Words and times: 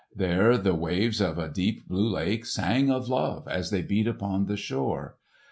There 0.15 0.57
the 0.57 0.73
waves 0.73 1.21
of 1.21 1.37
a 1.37 1.47
deep 1.47 1.87
blue 1.87 2.09
lake 2.09 2.47
sang 2.47 2.89
of 2.89 3.07
love 3.07 3.47
as 3.47 3.69
they 3.69 3.83
beat 3.83 4.07
upon 4.07 4.47
the 4.47 4.57
shore. 4.57 5.17